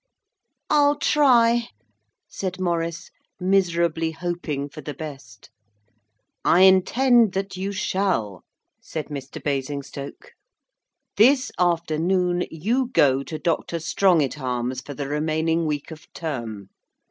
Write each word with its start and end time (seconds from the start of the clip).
'I'll 0.71 0.95
try,' 0.95 1.67
said 2.27 2.59
Maurice, 2.59 3.11
miserably 3.39 4.09
hoping 4.09 4.67
for 4.67 4.81
the 4.81 4.95
best. 4.95 5.51
'I 6.43 6.61
intend 6.61 7.33
that 7.33 7.55
you 7.55 7.71
shall,' 7.71 8.41
said 8.81 9.09
Mr. 9.09 9.39
Basingstoke. 9.43 10.31
'This 11.17 11.51
afternoon 11.59 12.45
you 12.49 12.87
go 12.89 13.21
to 13.21 13.37
Dr. 13.37 13.77
Strongitharm's 13.77 14.81
for 14.81 14.95
the 14.95 15.07
remaining 15.07 15.67
week 15.67 15.91
of 15.91 16.11
term. 16.13 16.69